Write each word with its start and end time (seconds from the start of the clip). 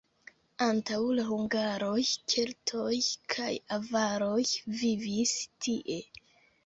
Antaŭ 0.67 1.01
la 1.17 1.25
hungaroj 1.27 1.99
keltoj 2.33 2.97
kaj 3.37 3.53
avaroj 3.79 4.41
vivis 4.81 5.39
tie. 5.67 6.01